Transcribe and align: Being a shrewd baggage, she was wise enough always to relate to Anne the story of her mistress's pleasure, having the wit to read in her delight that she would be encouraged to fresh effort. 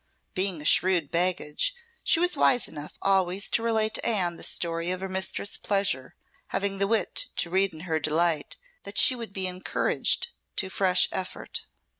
Being 0.33 0.59
a 0.59 0.65
shrewd 0.65 1.11
baggage, 1.11 1.75
she 2.03 2.19
was 2.19 2.35
wise 2.35 2.67
enough 2.67 2.97
always 3.03 3.51
to 3.51 3.61
relate 3.61 3.93
to 3.93 4.03
Anne 4.03 4.35
the 4.35 4.41
story 4.41 4.89
of 4.89 4.99
her 4.99 5.07
mistress's 5.07 5.59
pleasure, 5.59 6.15
having 6.47 6.79
the 6.79 6.87
wit 6.87 7.27
to 7.35 7.51
read 7.51 7.71
in 7.71 7.81
her 7.81 7.99
delight 7.99 8.57
that 8.81 8.97
she 8.97 9.13
would 9.15 9.31
be 9.31 9.45
encouraged 9.45 10.29
to 10.55 10.71
fresh 10.71 11.07
effort. 11.11 11.67